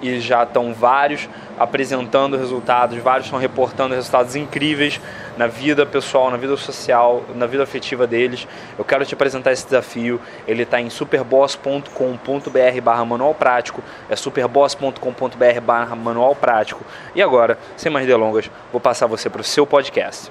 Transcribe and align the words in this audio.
e 0.00 0.20
já 0.20 0.42
estão 0.42 0.72
vários 0.72 1.28
apresentando 1.58 2.36
resultados, 2.36 2.98
vários 2.98 3.26
estão 3.26 3.38
reportando 3.38 3.94
resultados 3.94 4.36
incríveis 4.36 5.00
na 5.36 5.46
vida 5.46 5.84
pessoal, 5.86 6.30
na 6.30 6.36
vida 6.36 6.56
social, 6.56 7.24
na 7.34 7.46
vida 7.46 7.62
afetiva 7.62 8.06
deles. 8.06 8.46
Eu 8.78 8.84
quero 8.84 9.04
te 9.04 9.14
apresentar 9.14 9.52
esse 9.52 9.64
desafio. 9.64 10.20
Ele 10.46 10.62
está 10.62 10.80
em 10.80 10.90
superboss.com.br 10.90 12.80
barra 12.82 13.04
manual 13.04 13.34
prático. 13.34 13.82
É 14.08 14.16
superboss.com.br 14.16 15.60
barra 15.64 15.94
manual 15.96 16.34
prático. 16.34 16.84
E 17.14 17.22
agora, 17.22 17.58
sem 17.76 17.90
mais 17.90 18.06
delongas, 18.06 18.50
vou 18.72 18.80
passar 18.80 19.06
você 19.06 19.28
para 19.30 19.40
o 19.40 19.44
seu 19.44 19.66
podcast. 19.66 20.30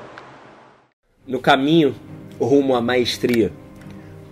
No 1.25 1.39
caminho 1.39 1.95
rumo 2.39 2.75
à 2.75 2.81
maestria, 2.81 3.51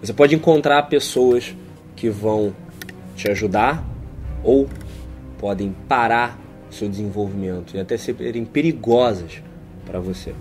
você 0.01 0.13
pode 0.13 0.35
encontrar 0.35 0.83
pessoas 0.83 1.55
que 1.95 2.09
vão 2.09 2.55
te 3.15 3.29
ajudar 3.29 3.83
ou 4.43 4.67
podem 5.45 5.75
parar 5.87 6.39
seu 6.71 6.89
desenvolvimento 6.89 7.77
e 7.77 7.79
até 7.79 7.95
serem 7.97 8.43
perigosas 8.43 9.43
para 9.85 9.99
você. 9.99 10.33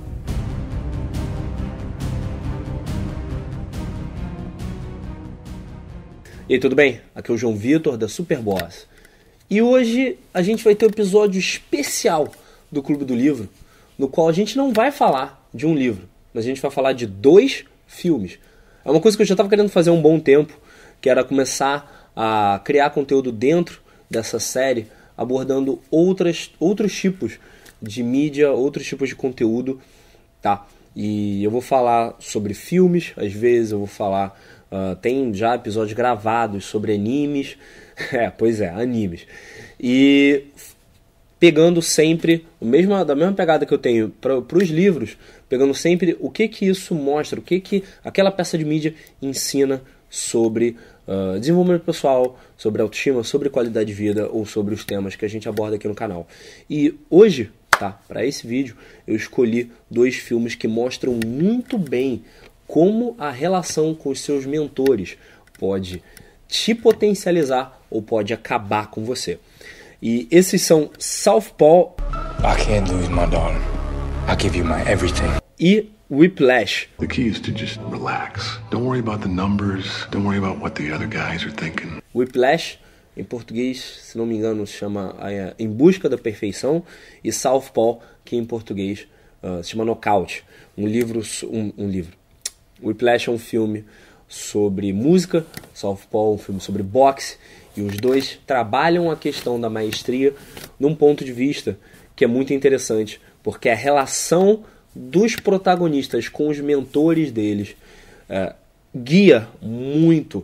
E 6.49 6.55
aí, 6.55 6.59
tudo 6.59 6.75
bem? 6.75 7.03
Aqui 7.15 7.31
é 7.31 7.35
o 7.35 7.37
João 7.37 7.55
Vitor 7.55 7.99
da 7.99 8.09
Superboss. 8.09 8.87
E 9.51 9.61
hoje 9.61 10.17
a 10.33 10.41
gente 10.41 10.65
vai 10.65 10.75
ter 10.75 10.87
um 10.87 10.89
episódio 10.89 11.39
especial 11.39 12.33
do 12.73 12.83
Clube 12.83 13.05
do 13.05 13.15
Livro, 13.15 13.47
no 13.99 14.09
qual 14.09 14.31
a 14.31 14.33
gente 14.33 14.57
não 14.57 14.73
vai 14.73 14.91
falar 14.91 15.47
de 15.53 15.67
um 15.67 15.75
livro, 15.75 16.09
mas 16.33 16.47
a 16.47 16.49
gente 16.49 16.63
vai 16.63 16.71
falar 16.71 16.95
de 16.95 17.07
dois 17.07 17.67
filmes. 17.87 18.39
É 18.83 18.91
uma 18.91 19.03
coisa 19.03 19.19
que 19.19 19.23
eu 19.23 19.27
já 19.27 19.35
estava 19.35 19.51
querendo 19.51 19.69
fazer 19.69 19.91
há 19.91 19.93
um 19.93 20.01
bom 20.01 20.19
tempo, 20.19 20.59
que 20.99 21.11
era 21.11 21.23
começar 21.23 22.11
a 22.17 22.59
criar 22.65 22.89
conteúdo 22.89 23.31
dentro 23.31 23.84
dessa 24.11 24.39
série, 24.39 24.87
abordando 25.17 25.81
outras, 25.91 26.51
outros 26.59 26.95
tipos 26.95 27.39
de 27.81 28.03
mídia, 28.03 28.51
outros 28.53 28.87
tipos 28.87 29.09
de 29.09 29.17
conteúdo, 29.17 29.81
tá? 30.41 30.67
E 30.95 31.43
eu 31.43 31.51
vou 31.51 31.61
falar 31.61 32.15
sobre 32.21 32.55
filmes, 32.55 33.13
às 33.17 33.33
vezes 33.33 33.73
eu 33.73 33.79
vou 33.79 33.87
falar. 33.87 34.41
Uh, 34.71 34.97
tem 34.97 35.33
já 35.33 35.55
episódios 35.55 35.93
gravados 35.93 36.65
sobre 36.65 36.95
animes. 36.95 37.57
é, 38.13 38.31
pois 38.31 38.61
é, 38.61 38.71
animes. 38.71 39.27
E 39.79 40.45
pegando 41.39 41.83
sempre 41.83 42.47
o 42.61 42.65
mesmo, 42.65 43.05
da 43.05 43.15
mesma 43.15 43.35
pegada 43.35 43.67
que 43.67 43.75
eu 43.75 43.79
tenho 43.79 44.09
para 44.09 44.39
os 44.39 44.69
livros, 44.69 45.17
pegando 45.49 45.75
sempre 45.75 46.17
o 46.21 46.31
que 46.31 46.49
que 46.49 46.67
isso 46.67 46.95
mostra, 46.95 47.39
o 47.39 47.43
que 47.43 47.61
que 47.61 47.85
aquela 48.03 48.31
peça 48.31 48.57
de 48.57 48.65
mídia 48.65 48.95
ensina 49.21 49.83
sobre 50.09 50.77
uh, 51.07 51.39
desenvolvimento 51.39 51.83
pessoal, 51.83 52.39
sobre 52.57 52.83
autoestima, 52.83 53.23
sobre 53.25 53.49
qualidade 53.49 53.87
de 53.87 53.95
vida 53.95 54.29
ou 54.31 54.45
sobre 54.45 54.75
os 54.75 54.85
temas 54.85 55.17
que 55.17 55.25
a 55.25 55.29
gente 55.29 55.49
aborda 55.49 55.77
aqui 55.77 55.89
no 55.89 55.95
canal. 55.95 56.27
E 56.69 56.95
hoje, 57.11 57.51
tá, 57.71 57.99
para 58.09 58.25
esse 58.25 58.47
vídeo, 58.47 58.77
eu 59.07 59.17
escolhi 59.17 59.71
dois 59.91 60.17
filmes 60.17 60.55
que 60.55 60.69
mostram 60.69 61.19
muito 61.25 61.79
bem 61.79 62.25
como 62.67 63.15
a 63.19 63.31
relação 63.31 63.95
com 63.95 64.11
os 64.11 64.21
seus 64.21 64.47
mentores 64.47 65.17
pode 65.59 66.03
te 66.49 66.75
potencializar 66.75 67.81
ou 67.91 68.03
pode 68.03 68.33
acabar 68.33 68.91
com 68.91 69.05
você. 69.05 69.39
E 70.03 70.29
esses 70.31 70.63
são 70.63 70.91
Southpaw 70.99 71.97
I 72.41 72.55
can't 72.57 72.91
lose 72.93 73.09
my 73.09 73.27
darling. 73.27 73.63
I'll 74.29 74.37
give 74.37 74.55
you 74.55 74.65
my 74.65 74.81
everything. 74.83 75.31
E 75.59 75.94
Whiplash. 76.11 76.87
The 76.99 77.07
key 77.07 77.29
is 77.29 77.41
to 77.41 77.51
just 77.51 77.81
relax. 77.89 78.59
Don't 78.71 78.85
worry 78.85 79.01
about 79.01 79.23
the 79.23 79.29
numbers. 79.29 80.07
Don't 80.11 80.25
worry 80.25 80.37
about 80.37 80.61
what 80.61 80.75
the 80.75 80.93
other 80.93 81.07
guys 81.07 81.45
are 81.45 81.51
thinking. 81.51 82.03
Whiplash, 82.15 82.79
em 83.17 83.25
português, 83.25 83.81
se 83.81 84.19
não 84.19 84.27
me 84.27 84.37
engano, 84.37 84.67
se 84.67 84.75
chama 84.75 85.17
é, 85.23 85.55
Em 85.59 85.67
Busca 85.67 86.07
da 86.07 86.19
Perfeição. 86.19 86.83
E 87.23 87.33
Southpaw, 87.33 88.03
que 88.23 88.37
em 88.37 88.45
português 88.45 89.07
uh, 89.43 89.65
se 89.65 89.71
chama 89.71 89.85
Knockout. 89.85 90.45
Um 90.77 90.87
livro, 90.87 91.23
um, 91.45 91.73
um 91.79 91.89
livro. 91.89 92.15
Whiplash 92.83 93.31
é 93.31 93.33
um 93.33 93.39
filme 93.39 93.87
sobre 94.29 94.93
música. 94.93 95.47
Southpaw 95.73 96.33
é 96.33 96.35
um 96.35 96.39
filme 96.39 96.61
sobre 96.61 96.83
boxe. 96.83 97.39
E 97.75 97.81
os 97.81 97.97
dois 97.97 98.39
trabalham 98.47 99.11
a 99.11 99.17
questão 99.17 99.59
da 99.59 99.71
maestria 99.71 100.35
num 100.79 100.95
ponto 100.95 101.25
de 101.25 101.33
vista 101.33 101.79
que 102.15 102.25
é 102.25 102.29
muito 102.29 102.53
interessante, 102.53 103.21
porque 103.43 103.69
a 103.69 103.75
relação 103.75 104.65
dos 104.95 105.37
protagonistas 105.37 106.29
com 106.29 106.49
os 106.49 106.61
mentores 106.61 107.33
deles 107.33 107.77
é, 108.29 108.55
guia 108.95 109.49
muito 109.61 110.39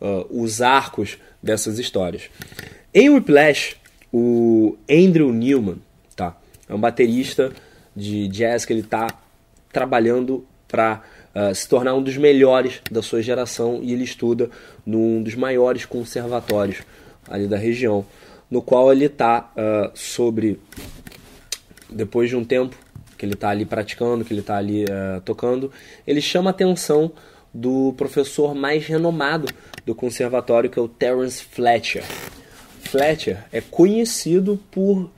uh, 0.00 0.26
os 0.30 0.60
arcos 0.60 1.18
dessas 1.42 1.78
histórias. 1.78 2.28
Em 2.92 3.08
Whiplash, 3.08 3.76
o 4.12 4.76
Andrew 4.90 5.32
Newman 5.32 5.78
tá, 6.16 6.36
é 6.68 6.74
um 6.74 6.80
baterista 6.80 7.52
de 7.94 8.26
jazz 8.28 8.64
que 8.64 8.72
ele 8.72 8.80
está 8.80 9.06
trabalhando 9.72 10.44
para 10.66 11.02
uh, 11.34 11.38
é, 11.38 11.54
se 11.54 11.68
tornar 11.68 11.94
um 11.94 12.02
dos 12.02 12.16
melhores 12.16 12.80
da 12.90 13.02
sua 13.02 13.22
geração 13.22 13.80
e 13.82 13.92
ele 13.92 14.04
estuda 14.04 14.50
num 14.84 15.22
dos 15.22 15.34
maiores 15.34 15.84
conservatórios 15.84 16.82
ali 17.28 17.46
da 17.46 17.56
região, 17.56 18.04
no 18.50 18.60
qual 18.60 18.92
ele 18.92 19.06
está 19.06 19.52
uh, 19.56 19.90
sobre 19.94 20.58
depois 21.88 22.28
de 22.28 22.36
um 22.36 22.44
tempo 22.44 22.76
que 23.22 23.26
ele 23.26 23.34
está 23.34 23.50
ali 23.50 23.64
praticando, 23.64 24.24
que 24.24 24.32
ele 24.32 24.40
está 24.40 24.56
ali 24.56 24.82
uh, 24.82 25.20
tocando, 25.24 25.70
ele 26.04 26.20
chama 26.20 26.50
a 26.50 26.52
atenção 26.52 27.12
do 27.54 27.94
professor 27.96 28.52
mais 28.52 28.84
renomado 28.84 29.46
do 29.86 29.94
conservatório, 29.94 30.68
que 30.68 30.76
é 30.76 30.82
o 30.82 30.88
Terence 30.88 31.40
Fletcher. 31.44 32.02
Fletcher 32.80 33.44
é 33.52 33.60
conhecido 33.60 34.58
por 34.72 35.08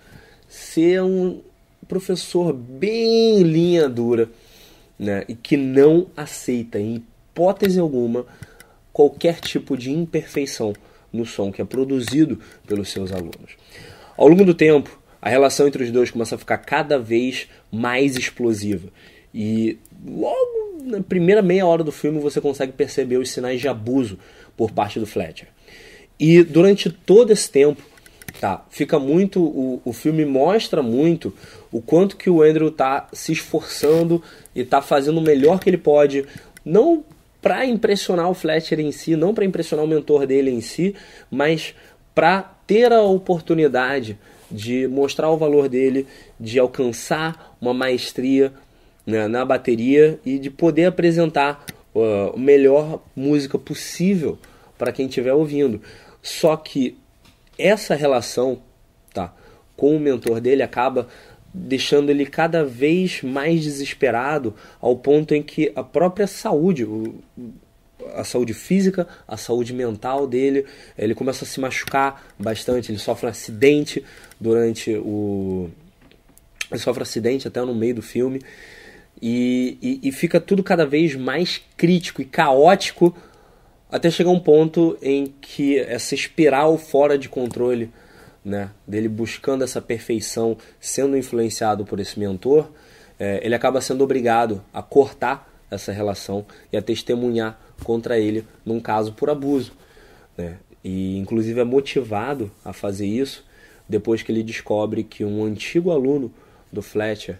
ser 0.46 1.02
um 1.02 1.40
professor 1.88 2.52
bem 2.52 3.42
linha 3.42 3.88
dura 3.88 4.28
né, 4.98 5.24
e 5.26 5.34
que 5.34 5.56
não 5.56 6.08
aceita, 6.14 6.78
em 6.78 6.96
hipótese 6.96 7.80
alguma, 7.80 8.26
qualquer 8.92 9.40
tipo 9.40 9.78
de 9.78 9.90
imperfeição 9.90 10.74
no 11.10 11.24
som 11.24 11.50
que 11.50 11.62
é 11.62 11.64
produzido 11.64 12.38
pelos 12.66 12.90
seus 12.90 13.10
alunos. 13.12 13.56
Ao 14.14 14.28
longo 14.28 14.44
do 14.44 14.52
tempo, 14.52 15.00
a 15.24 15.30
relação 15.30 15.66
entre 15.66 15.82
os 15.82 15.90
dois 15.90 16.10
começa 16.10 16.34
a 16.34 16.38
ficar 16.38 16.58
cada 16.58 16.98
vez 16.98 17.48
mais 17.72 18.14
explosiva. 18.14 18.90
E 19.32 19.78
logo 20.06 20.82
na 20.82 21.00
primeira 21.00 21.40
meia 21.40 21.64
hora 21.64 21.82
do 21.82 21.90
filme 21.90 22.20
você 22.20 22.42
consegue 22.42 22.72
perceber 22.72 23.16
os 23.16 23.30
sinais 23.30 23.58
de 23.58 23.66
abuso 23.66 24.18
por 24.54 24.70
parte 24.70 25.00
do 25.00 25.06
Fletcher. 25.06 25.48
E 26.20 26.44
durante 26.44 26.90
todo 26.90 27.30
esse 27.30 27.50
tempo, 27.50 27.82
tá, 28.38 28.66
fica 28.68 28.98
muito. 28.98 29.42
O, 29.42 29.80
o 29.82 29.94
filme 29.94 30.26
mostra 30.26 30.82
muito 30.82 31.32
o 31.72 31.80
quanto 31.80 32.18
que 32.18 32.28
o 32.28 32.42
Andrew 32.42 32.70
tá 32.70 33.08
se 33.10 33.32
esforçando 33.32 34.22
e 34.54 34.62
tá 34.62 34.82
fazendo 34.82 35.16
o 35.16 35.22
melhor 35.22 35.58
que 35.58 35.70
ele 35.70 35.78
pode, 35.78 36.26
não 36.62 37.02
para 37.40 37.64
impressionar 37.64 38.28
o 38.28 38.34
Fletcher 38.34 38.78
em 38.78 38.92
si, 38.92 39.16
não 39.16 39.32
para 39.32 39.46
impressionar 39.46 39.86
o 39.86 39.88
mentor 39.88 40.26
dele 40.26 40.50
em 40.50 40.60
si, 40.60 40.94
mas 41.30 41.74
para 42.14 42.42
ter 42.66 42.92
a 42.92 43.00
oportunidade 43.00 44.18
de 44.50 44.86
mostrar 44.88 45.30
o 45.30 45.36
valor 45.36 45.68
dele, 45.68 46.06
de 46.38 46.58
alcançar 46.58 47.56
uma 47.60 47.74
maestria 47.74 48.52
né, 49.06 49.28
na 49.28 49.44
bateria 49.44 50.18
e 50.24 50.38
de 50.38 50.50
poder 50.50 50.86
apresentar 50.86 51.64
a 51.94 52.36
melhor 52.36 53.02
música 53.14 53.58
possível 53.58 54.38
para 54.76 54.92
quem 54.92 55.06
estiver 55.06 55.32
ouvindo. 55.32 55.80
Só 56.22 56.56
que 56.56 56.96
essa 57.58 57.94
relação 57.94 58.60
tá, 59.12 59.32
com 59.76 59.96
o 59.96 60.00
mentor 60.00 60.40
dele 60.40 60.62
acaba 60.62 61.08
deixando 61.52 62.10
ele 62.10 62.26
cada 62.26 62.64
vez 62.64 63.22
mais 63.22 63.62
desesperado 63.62 64.54
ao 64.80 64.96
ponto 64.96 65.34
em 65.34 65.42
que 65.42 65.70
a 65.76 65.84
própria 65.84 66.26
saúde, 66.26 66.84
a 68.14 68.24
saúde 68.24 68.54
física, 68.54 69.06
a 69.26 69.36
saúde 69.36 69.72
mental 69.72 70.26
dele, 70.26 70.66
ele 70.96 71.14
começa 71.14 71.44
a 71.44 71.48
se 71.48 71.60
machucar 71.60 72.24
bastante, 72.38 72.90
ele 72.90 72.98
sofre 72.98 73.26
um 73.26 73.30
acidente 73.30 74.04
durante 74.40 74.94
o 74.96 75.70
ele 76.70 76.80
sofre 76.80 77.00
um 77.00 77.02
acidente 77.02 77.46
até 77.46 77.60
no 77.60 77.74
meio 77.74 77.96
do 77.96 78.02
filme. 78.02 78.40
E, 79.22 79.78
e, 79.80 80.08
e 80.08 80.12
fica 80.12 80.40
tudo 80.40 80.62
cada 80.62 80.84
vez 80.84 81.14
mais 81.14 81.62
crítico 81.76 82.20
e 82.20 82.24
caótico 82.24 83.14
até 83.90 84.10
chegar 84.10 84.30
um 84.30 84.40
ponto 84.40 84.98
em 85.00 85.32
que 85.40 85.78
essa 85.78 86.14
espiral 86.14 86.76
fora 86.76 87.16
de 87.16 87.28
controle 87.28 87.92
né, 88.44 88.70
dele 88.86 89.08
buscando 89.08 89.62
essa 89.62 89.80
perfeição, 89.80 90.58
sendo 90.80 91.16
influenciado 91.16 91.84
por 91.84 92.00
esse 92.00 92.18
mentor, 92.18 92.68
é, 93.18 93.40
ele 93.42 93.54
acaba 93.54 93.80
sendo 93.80 94.02
obrigado 94.02 94.62
a 94.72 94.82
cortar 94.82 95.48
essa 95.70 95.92
relação 95.92 96.44
e 96.72 96.76
a 96.76 96.82
testemunhar 96.82 97.58
contra 97.84 98.18
ele 98.18 98.44
num 98.64 98.80
caso 98.80 99.12
por 99.12 99.30
abuso. 99.30 99.72
Né? 100.36 100.56
E 100.82 101.16
inclusive 101.18 101.60
é 101.60 101.64
motivado 101.64 102.50
a 102.64 102.72
fazer 102.72 103.06
isso 103.06 103.44
depois 103.88 104.22
que 104.22 104.32
ele 104.32 104.42
descobre 104.42 105.04
que 105.04 105.24
um 105.24 105.44
antigo 105.44 105.90
aluno 105.90 106.32
do 106.72 106.82
Fletcher, 106.82 107.38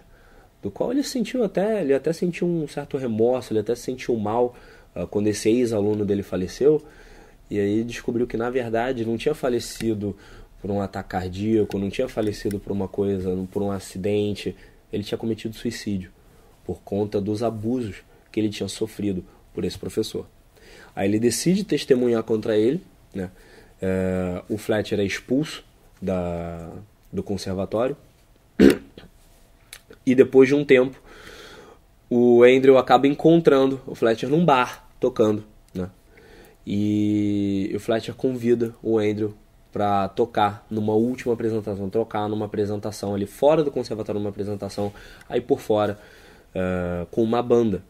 do 0.61 0.71
qual 0.71 0.91
ele 0.91 1.03
sentiu 1.03 1.43
até, 1.43 1.81
ele 1.81 1.93
até 1.93 2.13
sentiu 2.13 2.47
um 2.47 2.67
certo 2.67 2.97
remorso, 2.97 3.51
ele 3.51 3.59
até 3.59 3.75
sentiu 3.75 4.15
mal 4.15 4.55
uh, 4.95 5.05
quando 5.07 5.27
esse 5.27 5.49
ex-aluno 5.49 6.05
dele 6.05 6.23
faleceu, 6.23 6.81
e 7.49 7.59
aí 7.59 7.83
descobriu 7.83 8.25
que 8.25 8.37
na 8.37 8.49
verdade 8.49 9.05
não 9.05 9.17
tinha 9.17 9.35
falecido 9.35 10.15
por 10.61 10.71
um 10.71 10.81
ataque 10.81 11.09
cardíaco, 11.09 11.77
não 11.77 11.89
tinha 11.89 12.07
falecido 12.07 12.59
por 12.59 12.71
uma 12.71 12.87
coisa, 12.87 13.35
por 13.51 13.61
um 13.61 13.71
acidente, 13.71 14.55
ele 14.91 15.03
tinha 15.03 15.17
cometido 15.17 15.55
suicídio 15.55 16.11
por 16.65 16.81
conta 16.81 17.21
dos 17.21 17.43
abusos 17.43 17.97
que 18.31 18.39
ele 18.39 18.49
tinha 18.49 18.67
sofrido 18.67 19.23
por 19.53 19.63
esse 19.63 19.77
professor. 19.77 20.25
Aí 20.95 21.07
ele 21.07 21.19
decide 21.19 21.63
testemunhar 21.63 22.23
contra 22.23 22.57
ele, 22.57 22.81
né? 23.13 23.29
É, 23.81 24.41
o 24.47 24.57
Fletcher 24.57 24.99
é 24.99 25.03
expulso 25.03 25.63
da, 26.01 26.69
do 27.11 27.21
conservatório 27.21 27.97
e 30.05 30.15
depois 30.15 30.47
de 30.47 30.55
um 30.55 30.63
tempo 30.63 30.97
o 32.09 32.43
Andrew 32.43 32.77
acaba 32.77 33.07
encontrando 33.07 33.81
o 33.85 33.95
Fletcher 33.95 34.29
num 34.29 34.45
bar 34.45 34.87
tocando, 34.99 35.43
né? 35.73 35.89
E 36.65 37.71
o 37.75 37.79
Fletcher 37.79 38.15
convida 38.15 38.73
o 38.81 38.97
Andrew 38.97 39.33
para 39.71 40.07
tocar 40.07 40.65
numa 40.69 40.93
última 40.93 41.33
apresentação, 41.33 41.89
tocar 41.89 42.29
numa 42.29 42.45
apresentação 42.45 43.13
ali 43.13 43.25
fora 43.25 43.61
do 43.61 43.69
conservatório, 43.69 44.19
numa 44.19 44.29
apresentação 44.29 44.93
aí 45.27 45.41
por 45.41 45.59
fora, 45.59 45.99
uh, 46.55 47.05
com 47.07 47.21
uma 47.21 47.43
banda. 47.43 47.83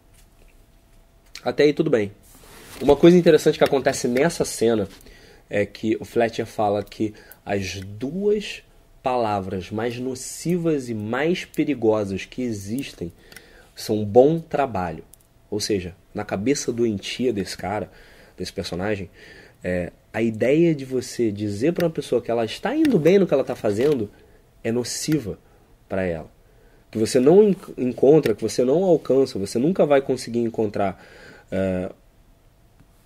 Até 1.43 1.63
aí 1.63 1.73
tudo 1.73 1.91
bem. 1.91 2.11
Uma 2.81 2.95
coisa 2.97 3.17
interessante 3.17 3.57
que 3.57 3.63
acontece 3.63 4.05
nessa 4.05 4.43
cena 4.43 4.89
é 5.49 5.65
que 5.65 5.95
o 5.99 6.03
Fletcher 6.03 6.45
fala 6.45 6.83
que 6.83 7.13
as 7.45 7.79
duas 7.79 8.63
palavras 9.01 9.71
mais 9.71 9.97
nocivas 9.97 10.89
e 10.89 10.93
mais 10.93 11.45
perigosas 11.45 12.25
que 12.25 12.41
existem 12.41 13.13
são 13.73 14.03
bom 14.03 14.39
trabalho. 14.39 15.05
Ou 15.49 15.59
seja, 15.59 15.95
na 16.13 16.25
cabeça 16.25 16.71
doentia 16.73 17.31
desse 17.31 17.55
cara, 17.55 17.89
desse 18.37 18.51
personagem, 18.51 19.09
é, 19.63 19.93
a 20.11 20.21
ideia 20.21 20.75
de 20.75 20.83
você 20.83 21.31
dizer 21.31 21.71
para 21.71 21.85
uma 21.85 21.91
pessoa 21.91 22.21
que 22.21 22.29
ela 22.29 22.43
está 22.43 22.75
indo 22.75 22.99
bem 22.99 23.19
no 23.19 23.25
que 23.25 23.33
ela 23.33 23.41
está 23.41 23.55
fazendo 23.55 24.11
é 24.61 24.71
nociva 24.71 25.39
para 25.87 26.03
ela. 26.03 26.29
Que 26.91 26.97
você 26.97 27.21
não 27.21 27.55
encontra, 27.77 28.35
que 28.35 28.41
você 28.41 28.65
não 28.65 28.83
alcança, 28.83 29.39
você 29.39 29.57
nunca 29.57 29.85
vai 29.85 30.01
conseguir 30.01 30.39
encontrar 30.39 31.01
uh, 31.51 31.93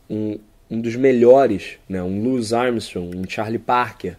um, 0.10 0.40
um 0.70 0.82
dos 0.82 0.96
melhores, 0.96 1.78
né, 1.88 2.02
um 2.02 2.24
Louis 2.24 2.54
Armstrong, 2.54 3.18
um 3.18 3.30
Charlie 3.30 3.60
Parker, 3.60 4.16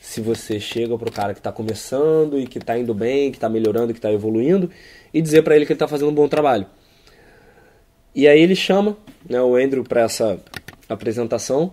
se 0.00 0.20
você 0.20 0.60
chega 0.60 0.96
para 0.98 1.08
o 1.08 1.12
cara 1.12 1.32
que 1.32 1.40
está 1.40 1.50
começando 1.50 2.38
e 2.38 2.46
que 2.46 2.58
está 2.58 2.78
indo 2.78 2.92
bem, 2.92 3.30
que 3.30 3.38
está 3.38 3.48
melhorando, 3.48 3.92
que 3.92 3.98
está 3.98 4.12
evoluindo, 4.12 4.70
e 5.12 5.22
dizer 5.22 5.42
para 5.42 5.56
ele 5.56 5.64
que 5.64 5.72
ele 5.72 5.76
está 5.76 5.88
fazendo 5.88 6.10
um 6.10 6.14
bom 6.14 6.28
trabalho. 6.28 6.66
E 8.14 8.28
aí 8.28 8.40
ele 8.40 8.54
chama 8.54 8.96
né, 9.28 9.40
o 9.40 9.56
Andrew 9.56 9.82
para 9.82 10.02
essa 10.02 10.38
apresentação 10.88 11.72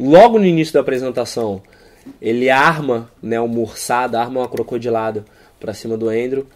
Logo 0.00 0.38
no 0.38 0.46
início 0.46 0.72
da 0.72 0.80
apresentação, 0.80 1.62
ele 2.20 2.48
arma 2.48 3.10
né, 3.22 3.38
uma 3.38 3.58
ursada, 3.58 4.18
arma 4.18 4.40
uma 4.40 4.48
crocodilada 4.48 5.24
para 5.60 5.74
cima 5.74 5.96
do 5.96 6.08
Andrew, 6.08 6.46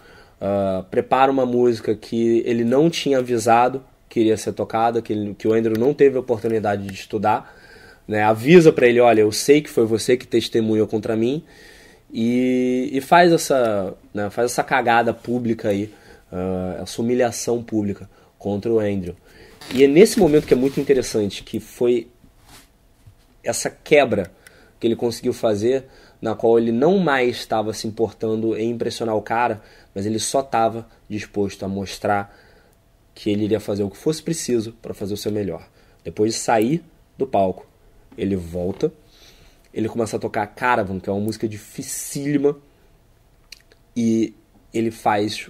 uh, 0.41 0.83
prepara 0.91 1.31
uma 1.31 1.45
música 1.45 1.95
que 1.95 2.43
ele 2.47 2.65
não 2.65 2.89
tinha 2.89 3.19
avisado 3.19 3.85
que 4.17 4.21
iria 4.21 4.37
ser 4.39 4.55
tocada, 4.55 5.03
que, 5.03 5.35
que 5.35 5.47
o 5.47 5.53
Andrew 5.53 5.79
não 5.79 5.93
teve 5.93 6.17
a 6.17 6.21
oportunidade 6.21 6.87
de 6.87 6.95
estudar, 6.95 7.55
né, 8.09 8.23
avisa 8.23 8.73
para 8.73 8.87
ele, 8.87 8.99
olha, 8.99 9.21
eu 9.21 9.31
sei 9.31 9.61
que 9.61 9.69
foi 9.69 9.85
você 9.85 10.17
que 10.17 10.27
testemunhou 10.27 10.87
contra 10.87 11.15
mim, 11.15 11.45
e, 12.11 12.89
e 12.95 13.01
faz, 13.03 13.31
essa, 13.31 13.93
né, 14.15 14.31
faz 14.31 14.53
essa 14.53 14.65
cagada 14.65 15.13
pública 15.13 15.69
aí, 15.69 15.93
uh, 16.33 16.83
essa 16.83 17.03
humilhação 17.03 17.63
pública 17.63 18.09
contra 18.39 18.73
o 18.73 18.81
Andrew. 18.81 19.15
E 19.75 19.85
é 19.85 19.87
nesse 19.87 20.19
momento 20.19 20.47
que 20.47 20.55
é 20.55 20.57
muito 20.57 20.81
interessante, 20.81 21.43
que 21.43 21.61
foi 21.61 22.09
essa 23.45 23.69
quebra 23.69 24.31
que 24.81 24.87
ele 24.87 24.97
conseguiu 24.97 25.35
fazer, 25.35 25.85
na 26.23 26.35
qual 26.35 26.59
ele 26.59 26.73
não 26.73 26.97
mais 26.97 27.37
estava 27.37 27.75
se 27.75 27.87
importando 27.87 28.57
em 28.57 28.71
impressionar 28.71 29.15
o 29.15 29.21
cara, 29.21 29.61
mas 29.95 30.07
ele 30.07 30.19
só 30.19 30.41
estava 30.41 30.89
disposto 31.07 31.67
a 31.67 31.69
mostrar 31.69 32.46
que 33.17 33.31
ele 33.31 33.45
iria 33.45 33.59
fazer 33.59 33.83
o 33.83 33.89
que 33.89 33.97
fosse 33.97 34.23
preciso 34.23 34.75
para 34.83 34.93
fazer 34.93 35.15
o 35.15 35.17
seu 35.17 35.33
melhor. 35.33 35.67
Depois 36.05 36.35
de 36.35 36.39
sair 36.39 36.85
do 37.17 37.27
palco, 37.27 37.67
ele 38.17 38.37
volta, 38.37 38.93
ele 39.73 39.89
começa 39.89 40.17
a 40.17 40.21
tocar 40.21 40.47
Caravan, 40.49 41.01
que 41.01 41.09
é 41.09 41.13
uma 41.13 41.23
música 41.23 41.49
dificílima, 41.49 42.59
e 43.97 44.35
ele 44.73 44.91
faz 44.91 45.49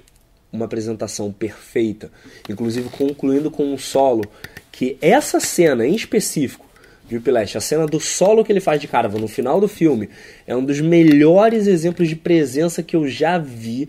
uma 0.52 0.66
apresentação 0.66 1.32
perfeita, 1.32 2.12
inclusive 2.48 2.88
concluindo 2.88 3.50
com 3.50 3.64
um 3.64 3.76
solo 3.76 4.22
que 4.70 4.96
essa 5.00 5.40
cena 5.40 5.84
em 5.84 5.96
específico 5.96 6.64
de 7.08 7.16
Whiplash. 7.16 7.56
A 7.56 7.60
cena 7.60 7.84
do 7.84 7.98
solo 7.98 8.44
que 8.44 8.52
ele 8.52 8.60
faz 8.60 8.80
de 8.80 8.86
Caravan 8.86 9.18
no 9.18 9.28
final 9.28 9.60
do 9.60 9.66
filme 9.66 10.08
é 10.46 10.54
um 10.54 10.64
dos 10.64 10.80
melhores 10.80 11.66
exemplos 11.66 12.08
de 12.08 12.14
presença 12.14 12.80
que 12.80 12.94
eu 12.94 13.08
já 13.08 13.38
vi 13.38 13.88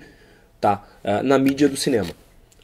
tá, 0.60 0.84
uh, 1.04 1.22
na 1.22 1.38
mídia 1.38 1.70
do 1.70 1.78
cinema. 1.78 2.10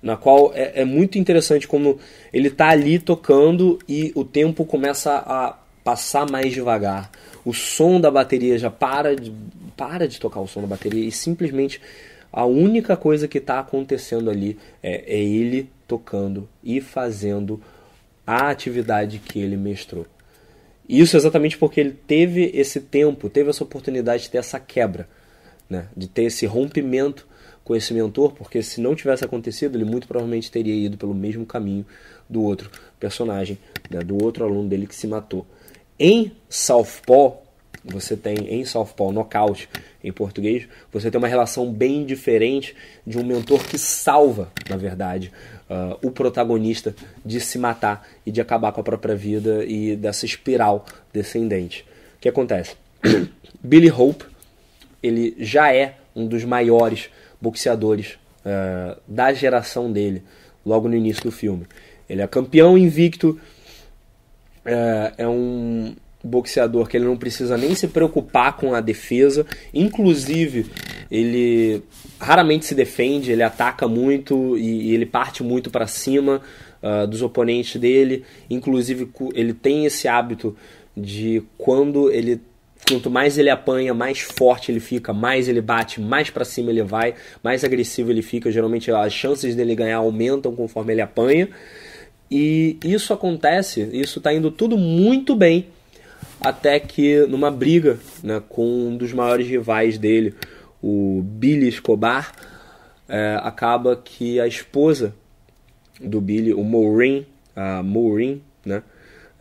Na 0.03 0.17
qual 0.17 0.51
é, 0.53 0.81
é, 0.81 0.85
muito 0.85 1.17
interessante 1.17 1.67
como 1.67 1.97
ele 2.31 2.49
tá 2.49 2.69
ali 2.69 2.99
tocando 2.99 3.79
e 3.87 4.11
o 4.15 4.25
tempo 4.25 4.65
começa 4.65 5.15
a 5.15 5.57
passar 5.83 6.29
mais 6.29 6.53
devagar. 6.53 7.09
O 7.45 7.53
som 7.53 7.99
da 7.99 8.11
bateria 8.11 8.57
já 8.57 8.69
para 8.69 9.15
de, 9.15 9.33
para 9.75 10.07
de 10.07 10.19
tocar 10.19 10.41
o 10.41 10.47
som 10.47 10.61
da 10.61 10.67
bateria 10.67 11.07
e 11.07 11.11
simplesmente 11.11 11.79
a 12.31 12.45
única 12.45 12.97
coisa 12.97 13.27
que 13.27 13.37
está 13.37 13.59
acontecendo 13.59 14.29
ali 14.29 14.57
é, 14.81 15.15
é 15.15 15.23
ele 15.23 15.69
tocando 15.87 16.49
e 16.63 16.81
fazendo 16.81 17.61
a 18.27 18.49
atividade 18.49 19.19
que 19.19 19.39
ele 19.39 19.55
mestrou. 19.55 20.05
Isso 20.87 21.15
exatamente 21.15 21.57
porque 21.57 21.79
ele 21.79 21.91
teve 21.91 22.51
esse 22.53 22.79
tempo, 22.79 23.29
teve 23.29 23.49
essa 23.49 23.63
oportunidade 23.63 24.23
de 24.23 24.29
ter 24.29 24.39
essa 24.39 24.59
quebra, 24.59 25.07
né? 25.69 25.87
de 25.95 26.07
ter 26.07 26.23
esse 26.23 26.45
rompimento 26.45 27.25
com 27.63 27.75
esse 27.75 27.93
mentor, 27.93 28.33
porque 28.33 28.61
se 28.61 28.81
não 28.81 28.95
tivesse 28.95 29.23
acontecido, 29.23 29.77
ele 29.77 29.85
muito 29.85 30.07
provavelmente 30.07 30.51
teria 30.51 30.73
ido 30.73 30.97
pelo 30.97 31.13
mesmo 31.13 31.45
caminho 31.45 31.85
do 32.29 32.43
outro 32.43 32.69
personagem, 32.99 33.57
né? 33.89 33.99
do 33.99 34.21
outro 34.21 34.43
aluno 34.43 34.67
dele 34.67 34.87
que 34.87 34.95
se 34.95 35.07
matou. 35.07 35.45
Em 35.97 36.31
Southpaw, 36.49 37.43
você 37.85 38.15
tem 38.15 38.35
em 38.49 38.65
Southpaw 38.65 39.11
Knockout 39.11 39.69
em 40.03 40.11
português, 40.11 40.67
você 40.91 41.11
tem 41.11 41.17
uma 41.17 41.27
relação 41.27 41.71
bem 41.71 42.05
diferente 42.05 42.75
de 43.05 43.17
um 43.17 43.23
mentor 43.23 43.65
que 43.65 43.77
salva, 43.77 44.51
na 44.69 44.77
verdade, 44.77 45.31
uh, 45.69 45.97
o 46.05 46.11
protagonista 46.11 46.95
de 47.25 47.39
se 47.39 47.57
matar 47.57 48.07
e 48.25 48.31
de 48.31 48.41
acabar 48.41 48.71
com 48.71 48.81
a 48.81 48.83
própria 48.83 49.15
vida 49.15 49.63
e 49.65 49.95
dessa 49.95 50.25
espiral 50.25 50.85
descendente. 51.11 51.85
O 52.17 52.19
que 52.21 52.29
acontece? 52.29 52.75
Billy 53.61 53.91
Hope, 53.91 54.25
ele 55.01 55.35
já 55.37 55.73
é 55.73 55.97
um 56.15 56.25
dos 56.25 56.43
maiores 56.43 57.09
boxeadores 57.43 58.17
uh, 58.45 58.97
da 59.07 59.33
geração 59.33 59.91
dele, 59.91 60.23
logo 60.65 60.87
no 60.87 60.95
início 60.95 61.23
do 61.23 61.31
filme. 61.31 61.65
Ele 62.09 62.21
é 62.21 62.27
campeão 62.27 62.77
invicto, 62.77 63.39
uh, 64.65 65.13
é 65.17 65.27
um 65.27 65.93
boxeador 66.23 66.87
que 66.87 66.95
ele 66.95 67.05
não 67.05 67.17
precisa 67.17 67.57
nem 67.57 67.75
se 67.75 67.87
preocupar 67.89 68.55
com 68.55 68.73
a 68.73 68.79
defesa, 68.79 69.45
inclusive 69.73 70.71
ele 71.11 71.83
raramente 72.17 72.65
se 72.65 72.73
defende, 72.73 73.31
ele 73.31 73.43
ataca 73.43 73.87
muito 73.87 74.57
e, 74.57 74.89
e 74.89 74.93
ele 74.93 75.05
parte 75.05 75.43
muito 75.43 75.69
para 75.69 75.85
cima. 75.85 76.41
uh, 76.83 77.07
dos 77.07 77.21
oponentes 77.21 77.79
dele. 77.79 78.25
Inclusive, 78.49 79.09
ele 79.33 79.53
tem 79.53 79.85
esse 79.85 80.07
hábito 80.07 80.55
de 80.95 81.41
quando 81.57 82.11
ele 82.11 82.41
quanto 82.87 83.09
mais 83.09 83.37
ele 83.37 83.49
apanha, 83.49 83.93
mais 83.93 84.19
forte 84.19 84.71
ele 84.71 84.79
fica, 84.79 85.13
mais 85.13 85.47
ele 85.47 85.61
bate, 85.61 86.01
mais 86.01 86.29
para 86.29 86.45
cima 86.45 86.69
ele 86.69 86.83
vai, 86.83 87.15
mais 87.43 87.63
agressivo 87.63 88.11
ele 88.11 88.21
fica. 88.21 88.51
Geralmente 88.51 88.91
as 88.91 89.13
chances 89.13 89.55
dele 89.55 89.75
ganhar 89.75 89.97
aumentam 89.97 90.55
conforme 90.55 90.93
ele 90.93 91.01
apanha. 91.01 91.49
E 92.29 92.77
isso 92.83 93.13
acontece, 93.13 93.89
isso 93.93 94.17
está 94.17 94.33
indo 94.33 94.49
tudo 94.49 94.77
muito 94.77 95.35
bem, 95.35 95.67
até 96.41 96.79
que 96.79 97.25
numa 97.27 97.51
briga 97.51 97.99
né, 98.23 98.41
com 98.49 98.65
um 98.65 98.97
dos 98.97 99.13
maiores 99.13 99.47
rivais 99.47 99.97
dele, 99.97 100.33
o 100.81 101.21
Billy 101.23 101.67
Escobar, 101.67 102.33
é, 103.07 103.37
acaba 103.41 103.95
que 103.95 104.39
a 104.39 104.47
esposa 104.47 105.13
do 106.01 106.19
Billy, 106.19 106.53
o 106.53 106.63
Maureen, 106.63 107.25
a 107.55 107.83
Maureen, 107.83 108.41
né, 108.65 108.81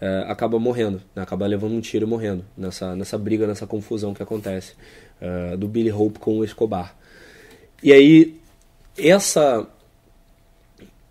é, 0.02 0.24
acaba 0.26 0.58
morrendo, 0.58 1.00
né, 1.14 1.22
acaba 1.22 1.46
levando 1.46 1.74
um 1.74 1.80
tiro 1.80 2.04
e 2.04 2.08
morrendo 2.08 2.44
nessa, 2.56 2.96
nessa 2.96 3.16
briga, 3.16 3.46
nessa 3.46 3.68
confusão 3.68 4.12
que 4.12 4.22
acontece 4.22 4.74
é, 5.20 5.56
do 5.56 5.68
Billy 5.68 5.92
Hope 5.92 6.18
com 6.18 6.38
o 6.38 6.44
Escobar. 6.44 6.96
E 7.80 7.92
aí 7.92 8.40
essa 8.98 9.68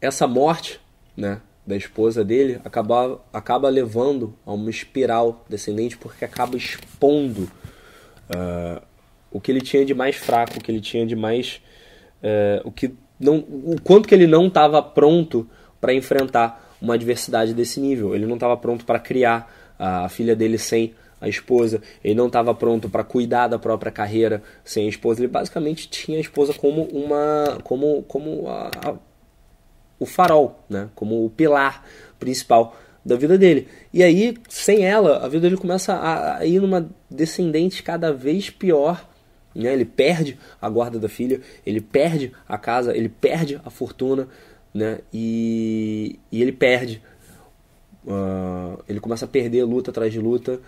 essa 0.01 0.27
morte, 0.27 0.81
né, 1.15 1.39
da 1.65 1.77
esposa 1.77 2.25
dele 2.25 2.59
acaba, 2.65 3.21
acaba 3.31 3.69
levando 3.69 4.35
a 4.45 4.51
uma 4.51 4.69
espiral 4.69 5.45
descendente 5.47 5.95
porque 5.95 6.25
acaba 6.25 6.57
expondo 6.57 7.43
uh, 8.29 8.81
o 9.31 9.39
que 9.39 9.51
ele 9.51 9.61
tinha 9.61 9.85
de 9.85 9.93
mais 9.93 10.15
fraco, 10.15 10.57
o 10.57 10.61
que 10.61 10.71
ele 10.71 10.81
tinha 10.81 11.05
de 11.05 11.15
mais. 11.15 11.61
Uh, 12.21 12.67
o, 12.67 12.71
que 12.71 12.93
não, 13.19 13.37
o 13.37 13.79
quanto 13.81 14.07
que 14.07 14.15
ele 14.15 14.27
não 14.27 14.47
estava 14.47 14.81
pronto 14.81 15.47
para 15.79 15.93
enfrentar 15.93 16.70
uma 16.81 16.95
adversidade 16.95 17.53
desse 17.53 17.79
nível. 17.79 18.15
Ele 18.15 18.25
não 18.25 18.35
estava 18.35 18.57
pronto 18.57 18.85
para 18.85 18.99
criar 18.99 19.51
a, 19.77 20.05
a 20.05 20.09
filha 20.09 20.35
dele 20.35 20.57
sem 20.57 20.93
a 21.19 21.29
esposa, 21.29 21.79
ele 22.03 22.15
não 22.15 22.25
estava 22.25 22.51
pronto 22.55 22.89
para 22.89 23.03
cuidar 23.03 23.47
da 23.47 23.59
própria 23.59 23.91
carreira 23.91 24.41
sem 24.65 24.87
a 24.87 24.89
esposa. 24.89 25.21
Ele 25.21 25.27
basicamente 25.27 25.87
tinha 25.87 26.17
a 26.17 26.21
esposa 26.21 26.51
como 26.53 26.85
uma 26.85 27.59
como 27.63 28.01
como 28.03 28.47
a, 28.49 28.71
a 28.83 28.95
o 30.01 30.05
farol, 30.07 30.59
né? 30.67 30.89
como 30.95 31.23
o 31.23 31.29
pilar 31.29 31.85
principal 32.17 32.75
da 33.05 33.15
vida 33.15 33.37
dele. 33.37 33.67
E 33.93 34.01
aí, 34.01 34.35
sem 34.49 34.83
ela, 34.83 35.23
a 35.23 35.27
vida 35.27 35.41
dele 35.41 35.57
começa 35.57 35.93
a, 35.93 36.43
ir 36.43 36.59
numa 36.59 36.89
descendente 37.07 37.83
cada 37.83 38.11
vez 38.11 38.49
pior. 38.49 39.07
Né? 39.53 39.71
Ele 39.71 39.85
perde 39.85 40.39
a 40.59 40.67
guarda 40.67 40.97
da 40.97 41.07
filha, 41.07 41.39
ele 41.63 41.79
perde 41.79 42.31
a 42.49 42.57
casa, 42.57 42.97
ele 42.97 43.09
perde 43.09 43.61
a 43.63 43.69
fortuna, 43.69 44.27
né? 44.73 44.99
e, 45.13 46.19
e 46.31 46.41
ele 46.41 46.51
perde. 46.51 47.01
Uh, 48.05 48.81
ele 48.89 48.99
começa 48.99 49.25
a 49.25 49.27
perder 49.27 49.63
luta 49.63 49.91
atrás 49.91 50.11
de 50.11 50.19
luta 50.19 50.59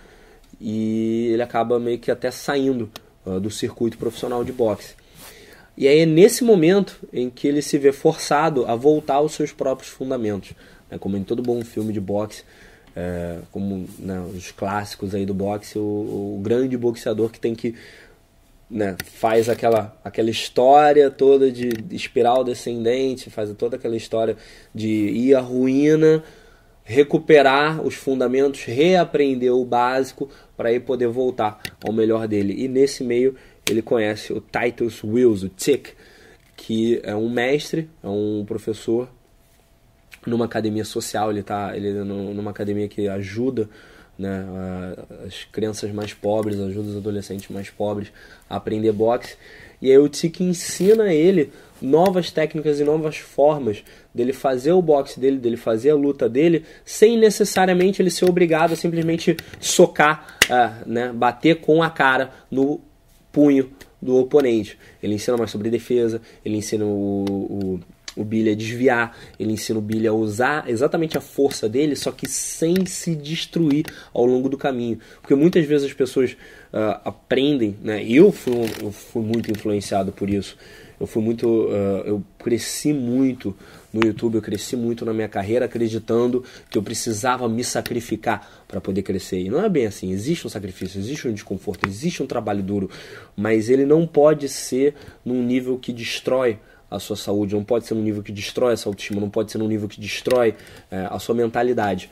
e 0.61 1.29
ele 1.31 1.41
acaba 1.41 1.79
meio 1.79 1.97
que 1.97 2.11
até 2.11 2.29
saindo 2.29 2.91
uh, 3.25 3.39
do 3.39 3.49
circuito 3.49 3.97
profissional 3.97 4.43
de 4.43 4.51
boxe. 4.51 4.95
E 5.75 5.87
aí 5.87 5.99
é 5.99 6.05
nesse 6.05 6.43
momento 6.43 6.99
em 7.11 7.29
que 7.29 7.47
ele 7.47 7.61
se 7.61 7.77
vê 7.77 7.91
forçado 7.91 8.65
a 8.67 8.75
voltar 8.75 9.15
aos 9.15 9.33
seus 9.33 9.51
próprios 9.51 9.91
fundamentos. 9.91 10.53
Né? 10.89 10.97
Como 10.99 11.17
em 11.17 11.23
todo 11.23 11.41
bom 11.41 11.63
filme 11.63 11.91
de 11.91 11.99
boxe, 11.99 12.43
é, 12.95 13.39
como 13.51 13.87
né, 13.97 14.23
os 14.35 14.51
clássicos 14.51 15.15
aí 15.15 15.25
do 15.25 15.33
boxe, 15.33 15.79
o, 15.79 15.81
o 15.81 16.39
grande 16.43 16.77
boxeador 16.77 17.29
que 17.29 17.39
tem 17.39 17.55
que 17.55 17.75
né, 18.73 18.97
faz 19.05 19.47
aquela, 19.47 19.95
aquela 20.03 20.31
história 20.31 21.11
toda 21.11 21.51
de 21.51 21.69
espiral 21.91 22.43
descendente, 22.43 23.29
faz 23.29 23.53
toda 23.53 23.75
aquela 23.75 23.95
história 23.95 24.35
de 24.73 24.89
ir 24.89 25.35
à 25.35 25.39
ruína, 25.39 26.23
recuperar 26.83 27.85
os 27.85 27.93
fundamentos, 27.93 28.63
reaprender 28.63 29.53
o 29.53 29.63
básico 29.63 30.27
para 30.57 30.69
aí 30.69 30.79
poder 30.79 31.07
voltar 31.07 31.61
ao 31.85 31.93
melhor 31.93 32.27
dele. 32.27 32.55
E 32.57 32.67
nesse 32.67 33.03
meio 33.03 33.35
ele 33.69 33.83
conhece 33.83 34.33
o 34.33 34.41
Titus 34.41 35.03
Wills, 35.03 35.45
o 35.45 35.49
Tick, 35.49 35.89
que 36.57 36.99
é 37.03 37.15
um 37.15 37.29
mestre, 37.29 37.87
é 38.03 38.07
um 38.07 38.43
professor 38.45 39.07
numa 40.25 40.45
academia 40.45 40.85
social, 40.85 41.29
ele 41.29 41.41
está 41.41 41.75
ele 41.75 41.89
é 41.89 42.03
numa 42.03 42.51
academia 42.51 42.87
que 42.87 43.07
ajuda 43.07 43.69
né, 44.17 44.45
as 45.25 45.43
crianças 45.45 45.91
mais 45.91 46.13
pobres, 46.13 46.59
ajuda 46.59 46.89
os 46.89 46.97
adolescentes 46.97 47.49
mais 47.49 47.69
pobres 47.69 48.11
a 48.49 48.55
aprender 48.55 48.91
boxe. 48.91 49.35
E 49.81 49.91
aí 49.91 49.97
o 49.97 50.07
Tick 50.07 50.39
ensina 50.41 51.13
ele 51.13 51.51
novas 51.81 52.31
técnicas 52.31 52.79
e 52.79 52.83
novas 52.83 53.17
formas 53.17 53.83
dele 54.15 54.31
fazer 54.31 54.71
o 54.71 54.81
boxe 54.81 55.19
dele, 55.19 55.37
dele 55.37 55.57
fazer 55.57 55.89
a 55.89 55.95
luta 55.95 56.29
dele, 56.29 56.63
sem 56.85 57.17
necessariamente 57.17 58.01
ele 58.01 58.09
ser 58.09 58.25
obrigado 58.25 58.71
a 58.71 58.75
simplesmente 58.77 59.35
socar, 59.59 60.37
uh, 60.45 60.89
né, 60.89 61.11
bater 61.11 61.59
com 61.59 61.83
a 61.83 61.89
cara 61.89 62.31
no 62.49 62.79
punho 63.31 63.71
do 64.01 64.17
oponente. 64.17 64.77
Ele 65.01 65.15
ensina 65.15 65.35
mais 65.35 65.51
sobre 65.51 65.69
defesa, 65.69 66.21
ele 66.45 66.57
ensina 66.57 66.85
o, 66.85 67.25
o, 67.27 67.79
o 68.15 68.23
Billy 68.23 68.51
a 68.51 68.55
desviar, 68.55 69.17
ele 69.39 69.53
ensina 69.53 69.79
o 69.79 69.81
Billy 69.81 70.07
a 70.07 70.13
usar 70.13 70.69
exatamente 70.69 71.17
a 71.17 71.21
força 71.21 71.67
dele, 71.67 71.95
só 71.95 72.11
que 72.11 72.27
sem 72.27 72.85
se 72.85 73.15
destruir 73.15 73.85
ao 74.13 74.25
longo 74.25 74.49
do 74.49 74.57
caminho. 74.57 74.99
Porque 75.21 75.35
muitas 75.35 75.65
vezes 75.65 75.87
as 75.87 75.93
pessoas 75.93 76.31
uh, 76.31 76.99
aprendem, 77.05 77.75
né? 77.81 78.03
eu, 78.03 78.31
fui, 78.31 78.53
eu 78.81 78.91
fui 78.91 79.23
muito 79.23 79.51
influenciado 79.51 80.11
por 80.11 80.29
isso. 80.29 80.57
Eu 80.99 81.07
fui 81.07 81.21
muito. 81.21 81.47
Uh, 81.47 82.03
eu 82.05 82.23
cresci 82.39 82.93
muito 82.93 83.53
no 83.91 84.05
YouTube, 84.05 84.35
eu 84.35 84.41
cresci 84.41 84.75
muito 84.75 85.03
na 85.03 85.13
minha 85.13 85.27
carreira 85.27 85.65
acreditando 85.65 86.45
que 86.69 86.77
eu 86.77 86.83
precisava 86.83 87.49
me 87.49 87.63
sacrificar 87.63 88.63
para 88.67 88.79
poder 88.79 89.01
crescer. 89.01 89.41
E 89.41 89.49
não 89.49 89.63
é 89.63 89.67
bem 89.67 89.85
assim. 89.85 90.11
Existe 90.11 90.47
um 90.47 90.49
sacrifício, 90.49 90.99
existe 90.99 91.27
um 91.27 91.33
desconforto, 91.33 91.87
existe 91.89 92.23
um 92.23 92.25
trabalho 92.25 92.63
duro, 92.63 92.89
mas 93.35 93.69
ele 93.69 93.85
não 93.85 94.07
pode 94.07 94.47
ser 94.47 94.95
num 95.25 95.43
nível 95.43 95.77
que 95.77 95.91
destrói 95.91 96.57
a 96.95 96.99
sua 96.99 97.15
saúde, 97.15 97.55
não 97.55 97.63
pode 97.63 97.85
ser 97.85 97.93
num 97.93 98.01
nível 98.01 98.21
que 98.23 98.31
destrói 98.31 98.73
essa 98.73 98.89
autoestima, 98.89 99.19
não 99.19 99.29
pode 99.29 99.51
ser 99.51 99.57
num 99.57 99.67
nível 99.67 99.87
que 99.87 99.99
destrói 99.99 100.55
é, 100.91 101.07
a 101.09 101.19
sua 101.19 101.35
mentalidade. 101.35 102.09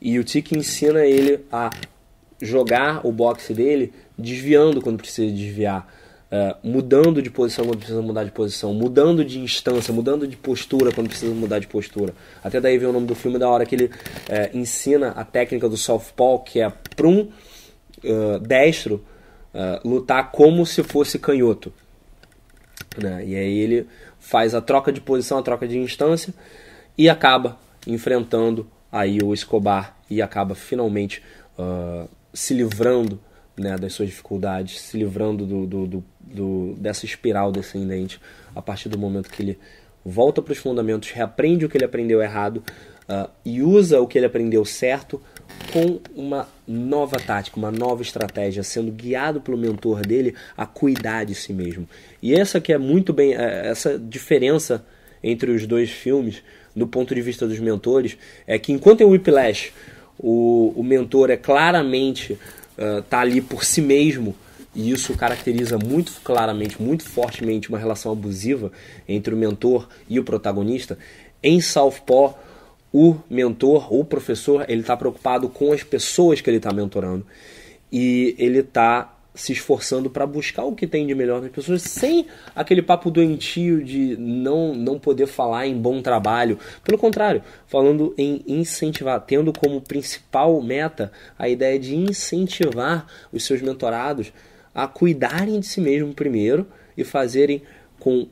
E 0.00 0.18
o 0.18 0.24
Tiki 0.24 0.56
ensina 0.56 1.04
ele 1.04 1.44
a 1.50 1.70
jogar 2.40 3.06
o 3.06 3.12
boxe 3.12 3.54
dele 3.54 3.92
desviando 4.18 4.82
quando 4.82 4.98
precisa 4.98 5.32
desviar 5.32 5.88
é, 6.34 6.56
mudando 6.64 7.22
de 7.22 7.30
posição 7.30 7.64
quando 7.64 7.78
precisa 7.78 8.02
mudar 8.02 8.24
de 8.24 8.32
posição, 8.32 8.74
mudando 8.74 9.24
de 9.24 9.38
instância, 9.38 9.94
mudando 9.94 10.26
de 10.26 10.36
postura 10.36 10.90
quando 10.90 11.08
precisa 11.08 11.32
mudar 11.32 11.60
de 11.60 11.68
postura. 11.68 12.12
Até 12.42 12.60
daí 12.60 12.76
vem 12.76 12.88
o 12.88 12.92
nome 12.92 13.06
do 13.06 13.14
filme 13.14 13.38
da 13.38 13.48
hora 13.48 13.64
que 13.64 13.76
ele 13.76 13.90
é, 14.28 14.50
ensina 14.52 15.10
a 15.10 15.24
técnica 15.24 15.68
do 15.68 15.76
softball, 15.76 16.40
que 16.40 16.60
é 16.60 16.72
para 16.96 17.06
um 17.06 17.20
uh, 17.20 18.40
destro 18.40 19.04
uh, 19.54 19.88
lutar 19.88 20.32
como 20.32 20.66
se 20.66 20.82
fosse 20.82 21.20
canhoto. 21.20 21.72
Né? 23.00 23.24
E 23.26 23.36
aí 23.36 23.58
ele 23.58 23.86
faz 24.24 24.54
a 24.54 24.60
troca 24.62 24.90
de 24.90 25.02
posição, 25.02 25.36
a 25.36 25.42
troca 25.42 25.68
de 25.68 25.78
instância 25.78 26.32
e 26.96 27.10
acaba 27.10 27.58
enfrentando 27.86 28.66
aí 28.90 29.18
o 29.22 29.34
Escobar 29.34 29.98
e 30.08 30.22
acaba 30.22 30.54
finalmente 30.54 31.22
uh, 31.58 32.08
se 32.32 32.54
livrando 32.54 33.20
né, 33.54 33.76
das 33.76 33.92
suas 33.92 34.08
dificuldades, 34.08 34.80
se 34.80 34.96
livrando 34.96 35.44
do, 35.44 35.66
do, 35.66 35.86
do, 35.86 36.04
do, 36.20 36.74
dessa 36.78 37.04
espiral 37.04 37.52
descendente 37.52 38.18
a 38.56 38.62
partir 38.62 38.88
do 38.88 38.98
momento 38.98 39.28
que 39.28 39.42
ele 39.42 39.58
volta 40.02 40.40
para 40.40 40.52
os 40.52 40.58
fundamentos, 40.58 41.10
reaprende 41.10 41.66
o 41.66 41.68
que 41.68 41.76
ele 41.76 41.84
aprendeu 41.84 42.22
errado 42.22 42.62
uh, 43.08 43.30
e 43.44 43.62
usa 43.62 44.00
o 44.00 44.06
que 44.06 44.18
ele 44.18 44.26
aprendeu 44.26 44.64
certo 44.64 45.20
com 45.72 46.00
uma 46.14 46.48
nova 46.66 47.18
tática, 47.18 47.56
uma 47.56 47.70
nova 47.70 48.02
estratégia, 48.02 48.62
sendo 48.62 48.90
guiado 48.90 49.40
pelo 49.40 49.56
mentor 49.56 50.00
dele 50.06 50.34
a 50.56 50.66
cuidar 50.66 51.24
de 51.24 51.34
si 51.34 51.52
mesmo. 51.52 51.88
E 52.22 52.34
essa 52.34 52.60
que 52.60 52.72
é 52.72 52.78
muito 52.78 53.12
bem 53.12 53.34
é, 53.34 53.68
essa 53.68 53.98
diferença 53.98 54.84
entre 55.22 55.50
os 55.50 55.66
dois 55.66 55.90
filmes, 55.90 56.42
do 56.74 56.86
ponto 56.86 57.14
de 57.14 57.20
vista 57.20 57.46
dos 57.46 57.58
mentores, 57.58 58.16
é 58.46 58.58
que 58.58 58.72
enquanto 58.72 59.00
em 59.00 59.04
Whiplash 59.04 59.72
o, 60.18 60.72
o 60.76 60.82
mentor 60.82 61.30
é 61.30 61.36
claramente 61.36 62.34
uh, 62.34 63.04
ali 63.10 63.40
por 63.40 63.64
si 63.64 63.80
mesmo 63.80 64.34
e 64.74 64.90
isso 64.90 65.16
caracteriza 65.16 65.78
muito 65.78 66.12
claramente, 66.22 66.82
muito 66.82 67.08
fortemente 67.08 67.68
uma 67.68 67.78
relação 67.78 68.10
abusiva 68.10 68.72
entre 69.08 69.32
o 69.32 69.36
mentor 69.36 69.88
e 70.08 70.18
o 70.18 70.24
protagonista. 70.24 70.98
Em 71.42 71.60
Southpaw, 71.60 72.36
o 72.96 73.16
mentor, 73.28 73.92
o 73.92 74.04
professor, 74.04 74.64
ele 74.68 74.82
está 74.82 74.96
preocupado 74.96 75.48
com 75.48 75.72
as 75.72 75.82
pessoas 75.82 76.40
que 76.40 76.48
ele 76.48 76.58
está 76.58 76.72
mentorando 76.72 77.26
e 77.90 78.36
ele 78.38 78.60
está 78.60 79.16
se 79.34 79.52
esforçando 79.52 80.08
para 80.08 80.24
buscar 80.24 80.62
o 80.62 80.76
que 80.76 80.86
tem 80.86 81.04
de 81.04 81.12
melhor 81.12 81.42
nas 81.42 81.50
pessoas, 81.50 81.82
sem 81.82 82.24
aquele 82.54 82.80
papo 82.80 83.10
doentio 83.10 83.82
de 83.82 84.16
não, 84.16 84.76
não 84.76 84.96
poder 84.96 85.26
falar 85.26 85.66
em 85.66 85.76
bom 85.76 86.00
trabalho. 86.00 86.56
Pelo 86.84 86.96
contrário, 86.96 87.42
falando 87.66 88.14
em 88.16 88.44
incentivar, 88.46 89.20
tendo 89.22 89.52
como 89.52 89.80
principal 89.80 90.62
meta 90.62 91.10
a 91.36 91.48
ideia 91.48 91.80
de 91.80 91.96
incentivar 91.96 93.08
os 93.32 93.44
seus 93.44 93.60
mentorados 93.60 94.32
a 94.72 94.86
cuidarem 94.86 95.58
de 95.58 95.66
si 95.66 95.80
mesmo 95.80 96.14
primeiro 96.14 96.64
e 96.96 97.02
fazerem 97.02 97.60
com 97.98 98.28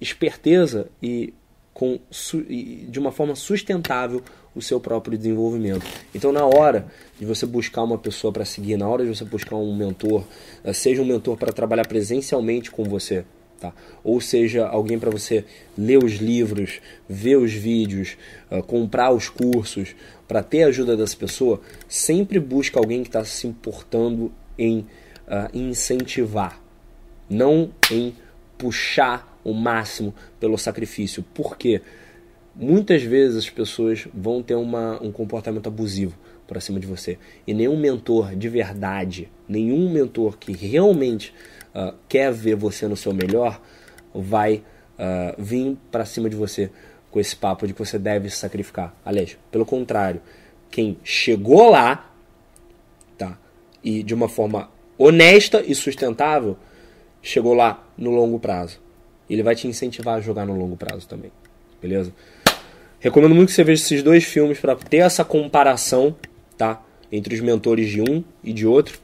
esperteza 0.00 0.88
e 1.00 1.32
com, 1.80 1.98
de 2.90 2.98
uma 2.98 3.10
forma 3.10 3.34
sustentável 3.34 4.22
o 4.54 4.60
seu 4.60 4.78
próprio 4.78 5.16
desenvolvimento. 5.16 5.82
Então, 6.14 6.30
na 6.30 6.44
hora 6.44 6.86
de 7.18 7.24
você 7.24 7.46
buscar 7.46 7.82
uma 7.82 7.96
pessoa 7.96 8.30
para 8.30 8.44
seguir, 8.44 8.76
na 8.76 8.86
hora 8.86 9.02
de 9.02 9.08
você 9.08 9.24
buscar 9.24 9.56
um 9.56 9.74
mentor, 9.74 10.22
eh, 10.62 10.74
seja 10.74 11.00
um 11.00 11.06
mentor 11.06 11.38
para 11.38 11.54
trabalhar 11.54 11.86
presencialmente 11.86 12.70
com 12.70 12.84
você, 12.84 13.24
tá? 13.58 13.72
ou 14.04 14.20
seja 14.20 14.66
alguém 14.66 14.98
para 14.98 15.08
você 15.08 15.42
ler 15.78 16.04
os 16.04 16.16
livros, 16.16 16.82
ver 17.08 17.36
os 17.36 17.52
vídeos, 17.54 18.18
uh, 18.50 18.62
comprar 18.62 19.10
os 19.10 19.30
cursos, 19.30 19.94
para 20.28 20.42
ter 20.42 20.64
a 20.64 20.66
ajuda 20.66 20.94
dessa 20.98 21.16
pessoa, 21.16 21.62
sempre 21.88 22.38
busca 22.38 22.78
alguém 22.78 23.02
que 23.02 23.08
está 23.08 23.24
se 23.24 23.46
importando 23.46 24.30
em 24.58 24.80
uh, 24.80 25.48
incentivar, 25.54 26.60
não 27.30 27.70
em 27.90 28.14
puxar 28.58 29.29
o 29.44 29.52
máximo 29.52 30.14
pelo 30.38 30.58
sacrifício. 30.58 31.24
Por 31.34 31.56
quê? 31.56 31.80
Muitas 32.54 33.02
vezes 33.02 33.38
as 33.38 33.50
pessoas 33.50 34.06
vão 34.12 34.42
ter 34.42 34.54
uma, 34.54 35.02
um 35.02 35.12
comportamento 35.12 35.68
abusivo 35.68 36.16
por 36.46 36.60
cima 36.60 36.80
de 36.80 36.86
você. 36.86 37.16
E 37.46 37.54
nenhum 37.54 37.78
mentor 37.78 38.34
de 38.34 38.48
verdade, 38.48 39.30
nenhum 39.48 39.90
mentor 39.90 40.36
que 40.36 40.52
realmente 40.52 41.32
uh, 41.74 41.94
quer 42.08 42.32
ver 42.32 42.56
você 42.56 42.88
no 42.88 42.96
seu 42.96 43.14
melhor, 43.14 43.60
vai 44.12 44.56
uh, 44.98 45.40
vir 45.40 45.78
para 45.90 46.04
cima 46.04 46.28
de 46.28 46.34
você 46.34 46.70
com 47.10 47.20
esse 47.20 47.34
papo 47.36 47.66
de 47.66 47.72
que 47.72 47.78
você 47.78 47.98
deve 47.98 48.28
se 48.28 48.36
sacrificar. 48.36 48.94
Aliás, 49.04 49.38
pelo 49.50 49.64
contrário, 49.64 50.20
quem 50.70 50.98
chegou 51.02 51.70
lá, 51.70 52.12
tá? 53.16 53.38
E 53.82 54.02
de 54.02 54.14
uma 54.14 54.28
forma 54.28 54.70
honesta 54.98 55.62
e 55.64 55.74
sustentável, 55.74 56.56
chegou 57.22 57.54
lá 57.54 57.86
no 57.96 58.10
longo 58.10 58.38
prazo. 58.38 58.80
Ele 59.30 59.42
vai 59.42 59.54
te 59.54 59.68
incentivar 59.68 60.16
a 60.16 60.20
jogar 60.20 60.44
no 60.44 60.56
longo 60.56 60.76
prazo 60.76 61.06
também. 61.06 61.30
Beleza? 61.80 62.12
Recomendo 62.98 63.34
muito 63.34 63.48
que 63.48 63.54
você 63.54 63.64
veja 63.64 63.82
esses 63.82 64.02
dois 64.02 64.24
filmes 64.24 64.58
para 64.58 64.74
ter 64.74 64.98
essa 64.98 65.24
comparação, 65.24 66.14
tá? 66.58 66.82
Entre 67.10 67.34
os 67.34 67.40
mentores 67.40 67.88
de 67.88 68.02
um 68.02 68.22
e 68.42 68.52
de 68.52 68.66
outro. 68.66 68.98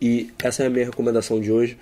E 0.00 0.30
essa 0.42 0.64
é 0.64 0.66
a 0.66 0.70
minha 0.70 0.84
recomendação 0.84 1.40
de 1.40 1.50
hoje. 1.50 1.78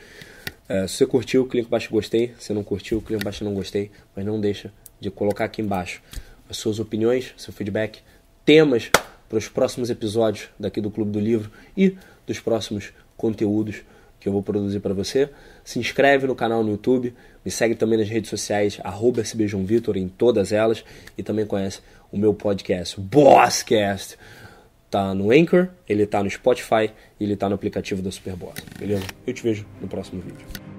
É, 0.69 0.87
se 0.87 0.99
você 0.99 1.07
curtiu, 1.07 1.47
clica 1.47 1.67
embaixo 1.67 1.91
gostei. 1.91 2.35
Se 2.39 2.53
não 2.53 2.63
curtiu, 2.63 3.01
clica 3.01 3.21
embaixo 3.21 3.43
não 3.43 3.55
gostei. 3.55 3.91
Mas 4.15 4.25
não 4.25 4.41
deixa 4.41 4.73
de 5.01 5.11
colocar 5.11 5.47
aqui 5.47 5.61
embaixo 5.61 6.01
as 6.49 6.59
suas 6.59 6.79
opiniões, 6.79 7.35
seu 7.37 7.53
feedback, 7.53 8.01
temas 8.45 8.91
para 9.29 9.39
os 9.39 9.49
próximos 9.49 9.91
episódios 9.91 10.49
daqui 10.61 10.81
do 10.81 10.91
Clube 10.91 11.11
do 11.11 11.19
Livro 11.19 11.51
e 11.77 11.97
dos 12.27 12.39
próximos 12.39 12.93
conteúdos 13.17 13.83
que 14.25 14.29
eu 14.31 14.33
vou 14.33 14.43
produzir 14.43 14.81
para 14.81 14.95
você. 14.95 15.29
Se 15.63 15.79
inscreve 15.79 16.27
no 16.27 16.35
canal 16.35 16.65
no 16.65 16.71
YouTube, 16.71 17.13
me 17.45 17.51
segue 17.51 17.75
também 17.75 17.99
nas 17.99 18.09
redes 18.09 18.31
sociais, 18.31 18.81
arroba 18.83 19.23
em 19.97 20.09
todas 20.09 20.51
elas, 20.51 20.83
e 21.19 21.23
também 21.23 21.45
conhece 21.45 21.81
o 22.11 22.17
meu 22.17 22.33
podcast, 22.33 22.99
Bosscast. 22.99 24.17
Tá 24.91 25.15
no 25.15 25.31
Anchor, 25.31 25.69
ele 25.87 26.07
tá 26.07 26.23
no 26.23 26.31
Spotify 26.31 26.91
e 27.21 27.25
ele 27.25 27.37
tá 27.37 27.51
no 27.51 27.55
aplicativo 27.55 28.01
da 28.01 28.11
Superboss, 28.11 28.55
beleza? 28.79 29.05
Eu 29.27 29.35
te 29.35 29.43
vejo 29.43 29.67
no 29.79 29.89
próximo 29.89 30.23
vídeo. 30.23 30.74